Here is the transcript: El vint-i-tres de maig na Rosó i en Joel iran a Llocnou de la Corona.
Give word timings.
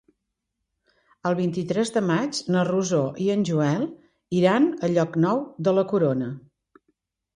El 1.31 1.35
vint-i-tres 1.39 1.91
de 1.97 2.01
maig 2.07 2.39
na 2.55 2.63
Rosó 2.69 3.01
i 3.27 3.29
en 3.35 3.45
Joel 3.51 3.87
iran 4.41 4.67
a 4.89 4.93
Llocnou 4.95 5.45
de 5.69 5.75
la 5.81 5.85
Corona. 5.93 6.35